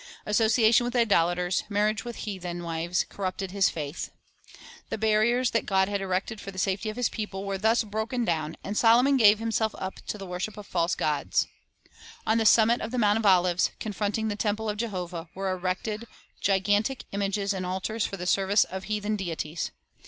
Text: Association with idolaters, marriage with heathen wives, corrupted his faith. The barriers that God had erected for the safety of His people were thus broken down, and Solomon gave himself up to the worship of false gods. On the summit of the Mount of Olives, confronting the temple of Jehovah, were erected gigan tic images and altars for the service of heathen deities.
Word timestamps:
Association 0.25 0.83
with 0.83 0.95
idolaters, 0.95 1.63
marriage 1.69 2.03
with 2.03 2.15
heathen 2.25 2.63
wives, 2.63 3.05
corrupted 3.07 3.51
his 3.51 3.69
faith. 3.69 4.09
The 4.89 4.97
barriers 4.97 5.51
that 5.51 5.67
God 5.67 5.87
had 5.89 6.01
erected 6.01 6.41
for 6.41 6.49
the 6.49 6.57
safety 6.57 6.89
of 6.89 6.95
His 6.95 7.07
people 7.07 7.45
were 7.45 7.59
thus 7.59 7.83
broken 7.83 8.25
down, 8.25 8.57
and 8.63 8.75
Solomon 8.75 9.15
gave 9.15 9.37
himself 9.37 9.75
up 9.77 9.97
to 10.07 10.17
the 10.17 10.25
worship 10.25 10.57
of 10.57 10.65
false 10.65 10.95
gods. 10.95 11.45
On 12.25 12.39
the 12.39 12.47
summit 12.47 12.81
of 12.81 12.89
the 12.89 12.97
Mount 12.97 13.19
of 13.19 13.27
Olives, 13.27 13.69
confronting 13.79 14.27
the 14.27 14.35
temple 14.35 14.69
of 14.71 14.77
Jehovah, 14.77 15.29
were 15.35 15.51
erected 15.51 16.07
gigan 16.43 16.83
tic 16.83 17.03
images 17.11 17.53
and 17.53 17.63
altars 17.63 18.03
for 18.03 18.17
the 18.17 18.25
service 18.25 18.63
of 18.63 18.85
heathen 18.85 19.15
deities. 19.15 19.69